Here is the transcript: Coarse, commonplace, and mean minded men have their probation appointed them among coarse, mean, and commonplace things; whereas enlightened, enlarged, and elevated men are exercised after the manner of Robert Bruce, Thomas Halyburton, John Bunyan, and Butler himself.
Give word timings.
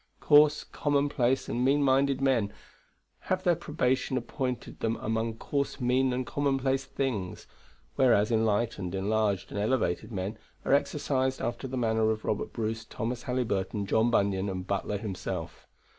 Coarse, 0.19 0.63
commonplace, 0.63 1.47
and 1.47 1.63
mean 1.63 1.83
minded 1.83 2.21
men 2.21 2.51
have 3.29 3.43
their 3.43 3.53
probation 3.55 4.17
appointed 4.17 4.79
them 4.79 4.95
among 4.95 5.35
coarse, 5.35 5.79
mean, 5.79 6.11
and 6.11 6.25
commonplace 6.25 6.85
things; 6.85 7.45
whereas 7.97 8.31
enlightened, 8.31 8.95
enlarged, 8.95 9.51
and 9.51 9.59
elevated 9.59 10.11
men 10.11 10.39
are 10.65 10.73
exercised 10.73 11.39
after 11.39 11.67
the 11.67 11.77
manner 11.77 12.09
of 12.09 12.25
Robert 12.25 12.51
Bruce, 12.51 12.83
Thomas 12.83 13.21
Halyburton, 13.25 13.85
John 13.85 14.09
Bunyan, 14.09 14.49
and 14.49 14.65
Butler 14.65 14.97
himself. 14.97 15.67